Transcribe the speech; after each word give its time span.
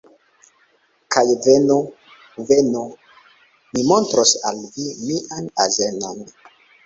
Kaj 1.15 1.23
venu. 1.47 1.75
Venu. 2.51 2.81
Mi 3.75 3.85
montros 3.91 4.33
al 4.51 4.59
vi 4.79 4.89
mian 5.05 5.53
azenon. 5.67 6.27